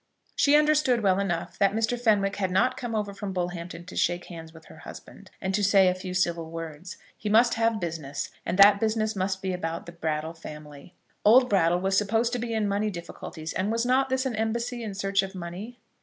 [0.35, 1.95] She understood well enough that Mr.
[1.95, 5.63] Fenwick had not come over from Bullhampton to shake hands with her husband, and to
[5.63, 6.97] say a few civil words.
[7.15, 10.95] He must have business, and that business must be about the Brattle family.
[11.23, 14.81] Old Brattle was supposed to be in money difficulties, and was not this an embassy
[14.81, 15.77] in search of money?